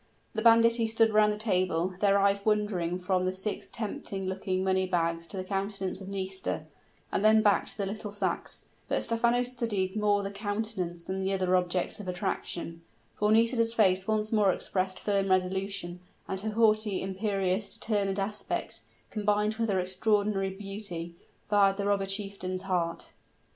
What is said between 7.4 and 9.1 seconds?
back to the little sacks; but